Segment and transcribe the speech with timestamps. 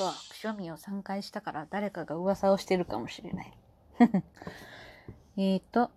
[0.00, 3.52] そう、くしょみを3回したから誰かが噂をしてるかもしれない。
[5.36, 5.90] えっと、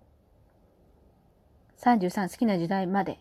[1.77, 3.17] 33好きな時代まで。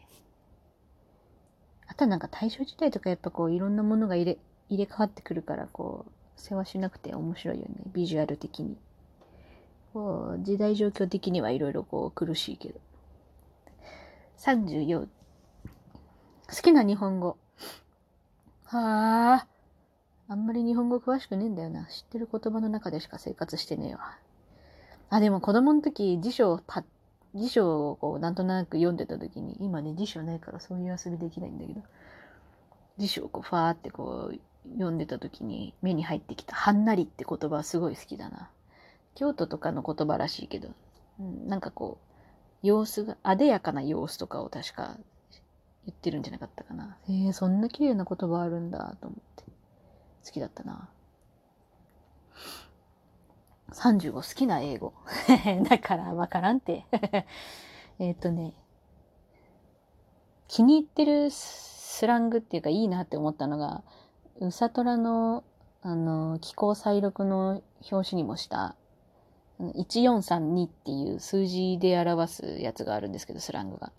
[1.87, 7.77] あとはなんか大正時代とかやっぱこういろんなものが入れ、入れ替わってくるからこう、世話しなくて面白いよね。
[7.93, 8.77] ビジュアル的に。
[9.93, 12.81] こう、時代状況的にはいろいろこう苦しいけど。
[14.39, 15.07] 34。
[15.07, 15.09] 好
[16.61, 17.37] きな日本語。
[18.65, 19.52] はあ。
[20.33, 21.85] あんまり日本語詳しくねえんだよな。
[21.85, 24.17] 知ってる言葉の中でしか生活してねえわ。
[25.11, 26.85] あ、でも子供の時辞書をパ
[27.35, 31.83] 辞書をこうなんとなく読んでた時に、今ね辞書ないからそういう遊びできないんだけど、
[32.97, 34.39] 辞書をこうファーってこう
[34.73, 38.49] 読んでた時に目に入ってきたはんなりって言葉はすごい好きだな。
[39.15, 40.71] 京都とかの言葉らしいけど、
[41.21, 41.99] うん、なんかこ
[42.65, 44.97] う、様子が、あでやかな様子とかを確か
[45.85, 46.97] 言ってるんじゃなかったかな。
[47.07, 49.52] へえ、そんな綺麗な言葉あるんだと思って。
[50.25, 50.89] 好きだったな。
[53.73, 54.93] 35好きな英語。
[55.69, 56.85] だからわからんて。
[57.99, 58.55] えっとね、
[60.49, 63.83] 気に入ってるスラングっていうかいいなって思ったのが、
[64.41, 65.45] うさとらの、
[65.83, 68.77] あの、気候再録の表紙にもした、
[69.61, 73.93] 1432っていう数字で表すやつがあるんですけど、スラングが。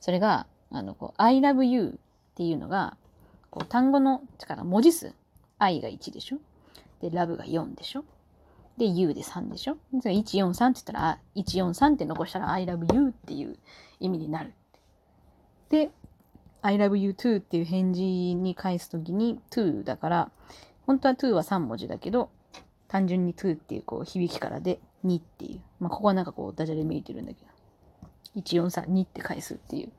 [0.00, 1.98] それが、あの、こう、I love you
[2.32, 2.96] っていうのが、
[3.50, 5.14] こう、単語の、力、文字数。
[5.62, 6.38] I が1でしょ？
[7.00, 8.04] で、love が4でしょ？
[8.78, 13.58] で、U で3でしょ ?143 って言ったら、143って残したら I love you っていう
[14.00, 14.54] 意味になる。
[15.68, 15.90] で、
[16.62, 20.30] I love you too っていう返事に返すときに to だから、
[20.86, 22.30] 本当は to は3文字だけど、
[22.88, 25.60] 単純に to っていうこう響きからで2っていう。
[25.80, 27.46] まあ、ここはなんかこうダジャレ見えてるんだけど。
[28.40, 29.92] 1432って返すっていう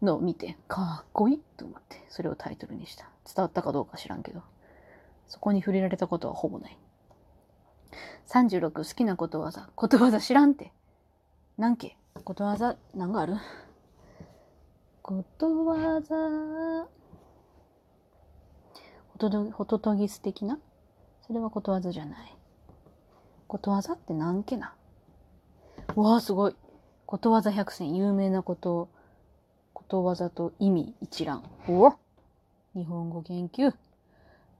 [0.00, 3.10] のを見て、かっこいいと思って、それをタイトルにした。
[3.26, 4.42] 伝わったかどうか知らんけど。
[5.32, 6.78] そこに触れられたことはほぼない。
[8.28, 9.70] 36好きなことわざ。
[9.74, 10.74] ことわざ知らんて。
[11.56, 11.96] 何け？
[12.22, 13.36] ことわざ、何がある？
[15.00, 16.16] ことわざ、
[19.08, 20.58] ほととほととぎす的な？
[21.26, 22.36] それはことわざじゃない。
[23.46, 24.74] ことわざって何けな？
[25.96, 26.56] わあ、すごい。
[27.06, 28.90] ことわざ百選、有名なこと、
[29.72, 31.42] ことわざと意味一覧。
[31.68, 31.96] うわ
[32.74, 33.72] 日本語研究。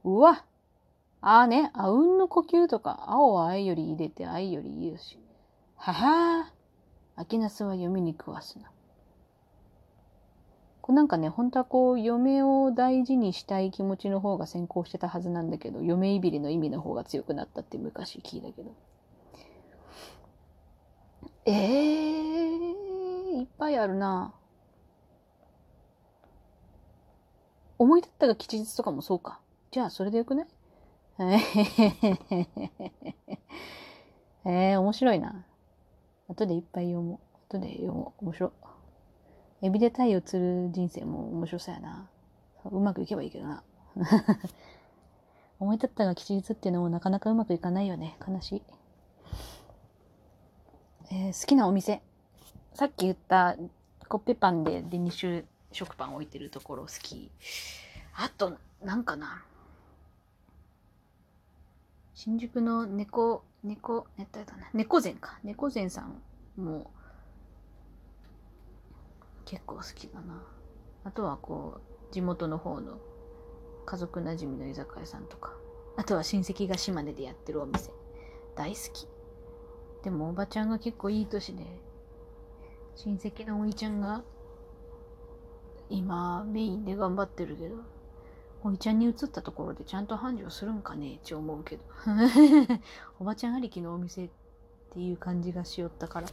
[0.03, 0.43] うわ
[1.25, 5.17] ああね、あうんの呼吸とか、青は愛より入れて愛より言うし。
[5.77, 6.53] ははあ。
[7.15, 8.69] 秋ナスは読みに食わすな。
[10.81, 18.73] これなんかね、本当はこう、嫁を大事にしたい気持ちの方が先行してたはずなんだけど、嫁いびりの意味の方が強くなったって昔聞いたけど。
[21.45, 24.33] えー、いっぱいあるな
[27.77, 29.39] 思い立ったが吉日とかもそうか。
[29.71, 30.47] じゃあ、それでよくない？
[34.45, 35.45] えー、面白いな。
[36.27, 37.19] 後でいっぱい読もう。
[37.55, 38.25] 後で読もう。
[38.25, 38.51] 面白い。
[39.67, 42.09] エビで太陽釣る人生も面白そうやな。
[42.65, 43.63] うまくいけばいいけどな。
[45.59, 48.17] 思い立ったが吉日っていうのもなかなかうまくいかないよね。
[48.27, 48.63] 悲しい。
[51.11, 52.01] えー、好きなお店。
[52.73, 53.55] さっき言った
[54.09, 57.31] コッペパンでデニッシュ食パン置いてるところ好き。
[58.15, 59.45] あと、なんかな。
[62.13, 64.27] 新宿の猫、猫、ね、
[64.73, 65.39] 猫膳か。
[65.43, 66.21] 猫膳さん
[66.61, 66.91] も
[69.45, 70.43] 結構好きだな。
[71.03, 72.99] あとはこう、地元の方の
[73.85, 75.53] 家族なじみの居酒屋さんとか。
[75.97, 77.91] あとは親戚が島根でやってるお店。
[78.55, 79.07] 大好き。
[80.03, 81.65] でもおばちゃんが結構いい年で、
[82.95, 84.23] 親戚のおいちゃんが
[85.89, 87.75] 今メインで頑張ってるけど、
[88.65, 91.83] おいちゃんに移ったところでちゃんと繁盛するんかねって思うけど。
[93.19, 94.29] おばちゃんありきのお店っ
[94.93, 96.27] ていう感じがしよったから、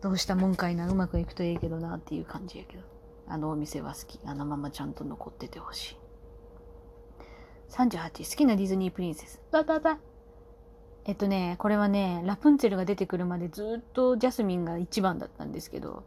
[0.00, 2.82] どうしたもんかいな、うまくいくといいけどなっていう感じやけど。
[3.30, 4.18] あのお店は好き。
[4.24, 5.96] あのままちゃんと残っててほしい。
[7.68, 9.42] 38、好きなディズニープリンセス。
[9.50, 9.98] バババ。
[11.04, 16.04] えっとね、これはね、ラプンツェルが出てくるまでずっとジャスミンが一番だったんですけど、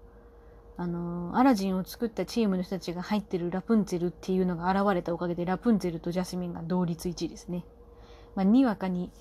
[0.81, 7.63] あの、アラジンを作ったチームの人たちが入ってるラプンツェルっていうのが現れたおかげで、ラプンツェルとジャスミンが同率1位ですね。
[8.33, 9.11] まあ、にわかに、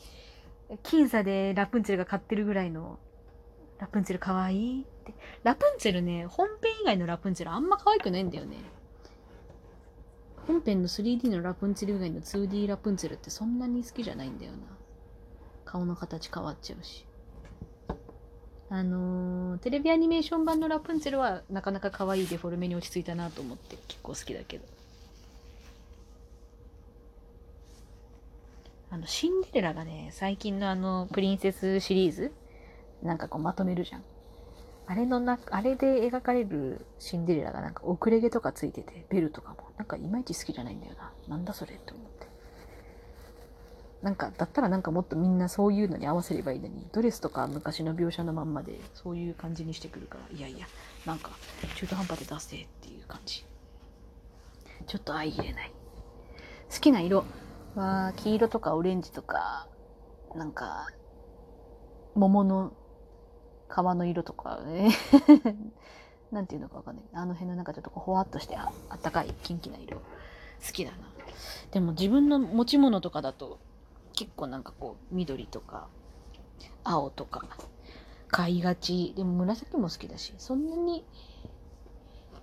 [0.85, 2.99] 僅差でラプンツェルが買ってるぐらいの、
[3.79, 5.13] ラプンツェルかわいいって。
[5.43, 8.57] ラプンツェルね、本編以外のラプンツェルあんま可愛くないんだよね。
[10.47, 14.59] 本編の 3D のラプンツェル以外の 2D ラプンツェルってそんなに好きじゃないんだよな。
[15.67, 17.07] 顔の形変わっちゃうし。
[18.73, 24.65] あのー、テレビアニメーション版のラプンツェルはなかなか可愛いデフォルメに落ち着いたなと思って結構好きだけど。
[28.93, 32.33] あの、シンデレラがね、最近のあの、プリンセスシリーズ
[33.03, 34.05] なんかこうまとめるじゃん。
[34.87, 39.57] あれのな、あれで描かれるシンデレラがなんか遅れ毛とかついてて、ベルとかも。
[39.79, 41.13] なんかいまいち好きじゃないんだよな。
[41.29, 42.30] なんだそれって思って。
[44.03, 50.67] なんか、だったらなんかもっとみんなそういうのに合わせればいいのに、ドレスとか昔の描写のまんまでそういう感じにしてくるから、いやいや、
[51.05, 51.33] なんか
[51.77, 53.45] 中途半端で出せっていう感じ。
[54.87, 55.73] ちょっと相入れない。
[56.73, 57.25] 好きな色
[57.75, 59.67] は黄色とかオレンジとか、
[60.35, 60.87] なんか、
[62.15, 62.73] 桃の
[63.69, 64.91] 皮の色とかね。
[66.33, 67.05] なんていうのかわかんない。
[67.13, 69.99] あの辺のなんかちょっとほわっとしてああったかいキンキな色。
[69.99, 70.03] 好
[70.73, 70.99] きだな。
[71.73, 73.59] でも自分の持ち物とかだと
[74.21, 75.89] 結構なんかこう緑とか
[76.85, 77.47] 青とか
[78.29, 79.15] 買いがち。
[79.17, 81.07] でも紫も好きだし、そんなに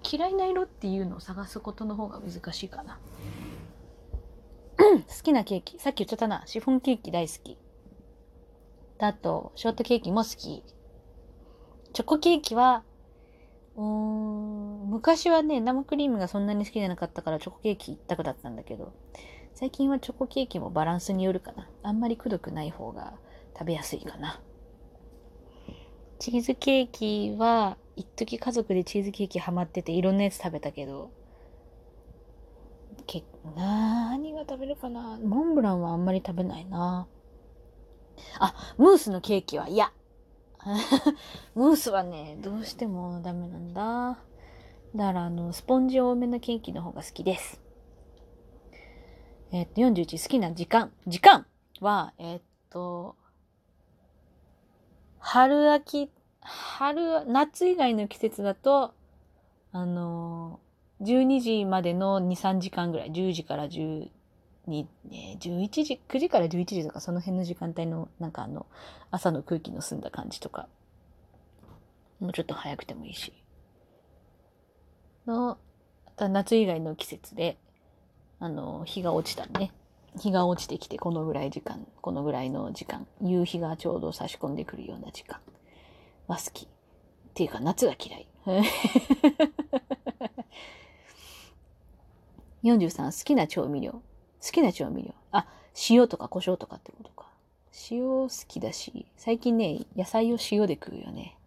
[0.02, 3.00] 嫌いな色っていうのを探すことの方が難しいかな。
[4.80, 5.78] 好きなケーキ。
[5.78, 6.42] さっき言っちゃったな。
[6.48, 7.60] シフォンケーキ大好き。
[8.98, 10.64] あと、ショートケーキも好き。
[11.94, 12.84] チョコケーキは、
[13.76, 18.94] うーん、昔はね、生クリームがそんなに好きじゃなかったからチョコケーキ一択だったんだけど、
[19.60, 21.68] 最近はチョコケーキもバランスによるかな。
[21.82, 23.16] あんまりくどくない方が
[23.58, 24.40] 食べやすいかな。
[26.20, 31.10] チーズケーキは、一時家族でチーズケーキハマってていろんなやつ食べたけど、
[33.08, 33.24] け、
[33.56, 35.18] 何が食べるかな？
[35.24, 37.08] モンブランはあんまり食べないな。
[38.40, 39.92] あ、ムースのケーキは嫌。
[41.56, 44.20] ムースはね、どうしてもダメなんだ。
[44.94, 47.67] だから、あの、スポンジ多めのケーキの方が好きです。
[49.52, 50.92] えっと、41好きな時間。
[51.08, 51.46] 時間
[51.80, 53.16] は、えっと、
[55.20, 56.10] 春秋、
[56.42, 58.94] 春、夏以外の季節だと、
[59.72, 60.60] あの、
[61.02, 64.10] 12時までの2、3時間ぐらい、10時から10、
[64.68, 68.66] に、ね、11時、9時から11時とかその辺の時間帯のなんかあの
[69.12, 70.68] 朝の空気の澄んだ感じとか、
[72.20, 73.34] もうちょっと早くてもいいし。
[75.26, 75.58] の、
[76.18, 77.58] 夏以外の季節で、
[78.40, 79.72] あの、日が落ちたね。
[80.18, 85.40] 日が落ちてきてこのぐらい時間、このぐらいの時間、夕日がちょうど差し込んでくるような時間
[86.28, 86.66] は好き。
[86.66, 86.68] っ
[87.34, 88.28] ていうか夏が嫌い。
[92.64, 93.92] 43好きな調味料。
[93.92, 94.02] 好
[94.52, 95.14] きな調味料。
[95.32, 95.48] あ、
[95.90, 97.28] 塩とか胡椒とかってことか。
[97.92, 101.38] 塩好きだし、最近ね、野菜を塩で食うよね。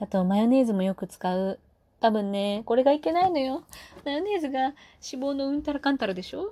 [0.00, 1.58] あと、マヨネーズもよく使う。
[2.04, 3.64] 多分ね、これがいけないのよ。
[4.04, 6.42] マヨネーズが脂肪のうんたらかんたらでしょ？
[6.42, 6.50] うん。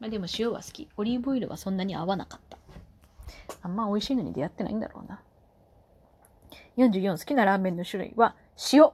[0.00, 0.88] まあでも塩は好き。
[0.96, 2.58] オリーブオイルはそんなに合わなかった。
[3.62, 5.20] あんま美味しいのに出会ってないんだろうな。
[6.78, 8.34] 44好きなラーメンの種類は
[8.72, 8.90] 塩。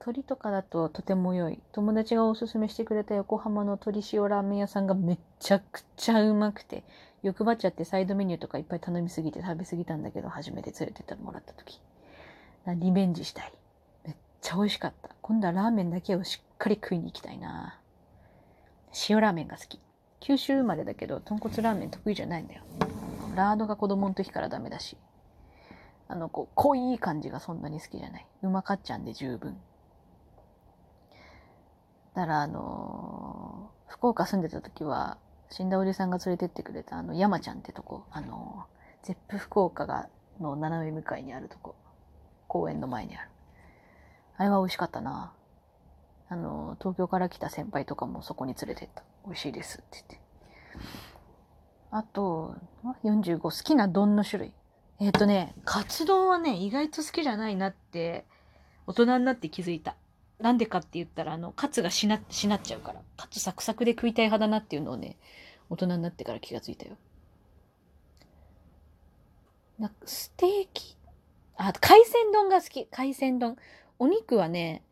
[0.00, 1.60] 鶏とかだととても良い。
[1.70, 6.82] 友達がおすすめしてくれた横浜の鶏塩ラーメン屋さんがめちゃくちゃうまくて、
[7.22, 11.80] 欲張っちゃってサイドメニューとかいっぱい頼みすぎて食べ過ぎたんだけど、初めて連れてってもらった時。
[12.74, 13.52] リベンジしたい。
[14.04, 15.10] めっちゃ美味しかった。
[15.22, 17.80] 今度はラーメンだけをしっかり食いに行きたいな。
[19.08, 19.80] 塩ラーメンが好き。
[20.20, 22.62] 九州生まれだけど、豚骨ラーメン得意じゃないんだよ。
[23.34, 24.96] ラードが子供の時からダメだし。
[26.08, 28.26] あの、こう、濃い感じがそんなに好きじゃない。
[28.42, 29.56] うまかっちゃんで十分。
[32.14, 40.08] だからあのー、福岡住んでた時は、死んだおじさんが連れてってくれたあの、山ちゃんってとこ、あのー、ゼップ福岡が、
[40.40, 41.76] の斜め向かいにあるとこ、
[42.50, 43.28] 公園の前にある。
[44.36, 45.32] あれは美味しかったな。
[46.28, 49.04] あの、東京から来た先輩とかもそこに連れてった。
[49.24, 50.20] 美味しいですって言って。
[51.92, 52.56] あと、
[53.04, 54.52] 45好きな丼の種類。
[54.98, 58.26] えっ、ー、とね、カツ丼はね、意外と好きじゃないなって、
[58.88, 59.94] 大人になって気づいた。
[60.40, 63.00] なんでかって言ったら、あの、カツがしな、しなっちゃうから。
[63.16, 65.18] カツサクサクで食いたい派だなっていうのをね、
[65.68, 66.96] 大人になってから気がついたよ。
[69.78, 70.96] なんかステーキ、
[71.62, 72.86] あ、海鮮丼が好き。
[72.86, 73.56] 海鮮丼。
[73.98, 74.82] お肉はね、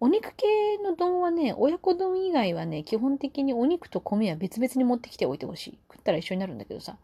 [0.00, 0.46] お肉系
[0.82, 5.78] の丼はね、親子丼以外はね、基本的にお肉と米は別々に持ってきておいてほしい。
[5.92, 6.96] 食ったら一緒になるんだけどさ、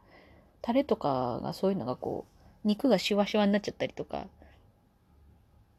[0.62, 2.24] タレとかがそういうのがこ
[2.64, 4.26] う、肉がシワシワになっちゃったりとか、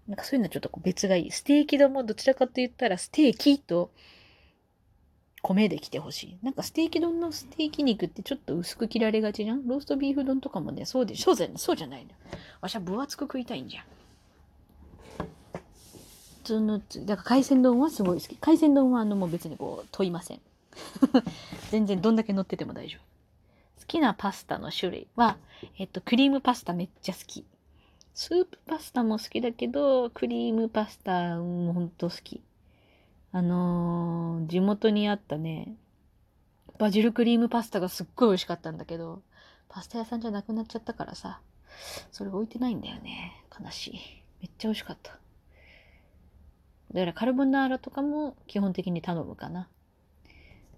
[0.07, 1.31] なんかそういうのはちょっと別がいい。
[1.31, 3.89] ステーキ丼もどちらかと言ったらステーキと
[5.41, 6.37] 米で来てほしい。
[6.43, 9.67] なんかステーキ丼のステーキ肉ってちょっと薄く切られがちじゃん？
[9.67, 12.11] ローストビーフ丼とかもね、そうで、そうじゃない、そうじゃないの。
[12.61, 13.83] わしは分厚く食いたいんじゃん。
[16.43, 18.35] 普通の、だから海鮮丼はすごい好き。
[18.37, 20.41] 海鮮丼はあのもう別にこう問いません。
[21.71, 23.01] 全然どんだけ乗ってても大丈夫。
[23.81, 25.37] 好きなパスタの種類は、
[25.77, 27.45] えっと、クリームパスタめっちゃ好き。
[28.13, 32.41] スープパスタも好きだけど、クリームパスタもほんと好き。
[33.33, 35.75] あのー、地元にあったね、
[36.77, 39.21] バジルクリームパスタがすっごい美味しかったんだけど、
[39.69, 41.39] パスタ屋さんじゃなくなっちゃったからさ、
[42.11, 43.43] それ置いてないんだよね。
[43.57, 43.99] 悲しい。
[44.41, 45.17] めっちゃ美味しかった。
[46.93, 49.69] だからカルボナーラとかも基本的に頼むかな。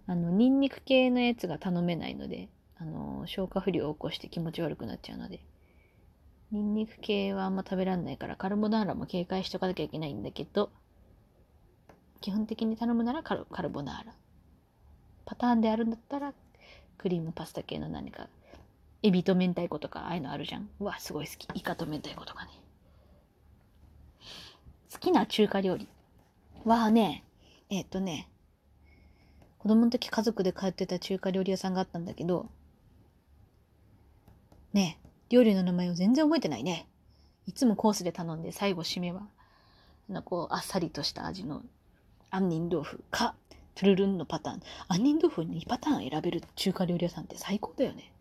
[0.05, 5.39] あの、ニンニク系のやつが頼めないので、あの、消化不良を起こして気持ち悪くなっちゃうので、
[6.51, 10.69] ニンニク系はあんま食べらんないから、カルボナーラも警戒しとかなきゃいけないんだけど、
[12.23, 14.13] 基本的に頼むならカルカルボナーラ。
[15.25, 16.33] パターンであるんだったら、
[16.97, 18.29] クリームパスタ系の何か、
[19.01, 20.69] エビと明太子とか、ああいうのあるじゃん。
[20.79, 21.45] うわ、すごい好き。
[21.53, 22.51] イカと明太子とかね。
[24.89, 25.89] 好きな中華料理
[26.63, 27.25] はね、
[27.69, 28.29] えっ、ー、とね、
[29.57, 32.47] 子供の時家族で通ってた中華料理屋さんがあったんだけど、
[34.71, 36.87] ね料理の名前を全然覚えてないね。
[37.47, 39.27] いつもコースで頼んで最後締めは、
[40.07, 41.63] なんかこう、あっさりとした味の
[42.33, 43.35] 杏仁豆腐か、
[43.75, 44.61] トゥルルンのパターン。
[44.87, 48.11] 杏仁豆腐に2パターン選べる中華料理屋さんって最高だよね。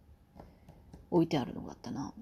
[1.10, 2.12] 置いてあるのがあったな。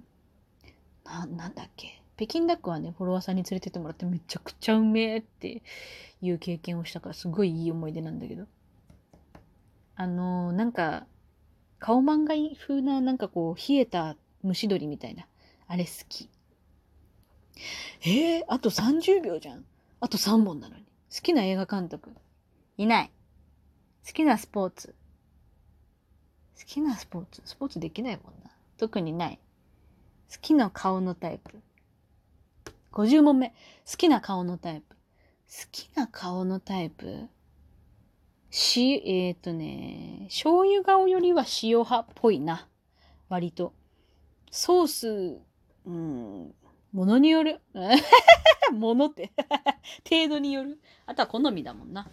[1.04, 2.00] な、なんだっけ。
[2.16, 5.62] 北京ダックはね、フォロワーさんに連れてってもらってめちゃくちゃうめえって
[6.22, 8.46] いう経験をしたからすごいいい思い出なんだけど。
[9.96, 11.06] あのー、なんか、
[11.80, 15.26] 顔漫画風ななんかこう冷えた蒸し鶏みたいな。
[15.66, 16.28] あれ好き。
[18.02, 19.64] えー、あと30秒じゃん。
[19.98, 20.89] あと3本なのに。
[21.12, 22.14] 好きな映画監督？
[22.76, 23.12] いない。
[24.06, 24.94] 好きなスポーツ？
[26.56, 27.42] 好きなスポーツ？
[27.44, 28.50] スポーツできないもんな。
[28.78, 29.40] 特にない。
[30.32, 31.58] 好きな顔のタイプ
[32.92, 33.48] ？50問目。
[33.90, 34.94] 好きな顔のタイプ？
[34.94, 34.96] 好
[35.72, 37.28] きな顔のタイプ？
[38.50, 42.68] し、えっ、ー、とね、醤油顔よりは塩派っぽいな。
[43.28, 43.72] 割と。
[44.50, 45.38] ソース、
[45.86, 46.54] うん、
[46.92, 47.60] ものによる。
[48.72, 49.32] ものって
[50.08, 50.80] 程度による。
[51.06, 52.08] あとは好みだもんな。